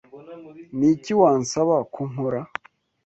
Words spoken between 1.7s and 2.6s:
ko nkora?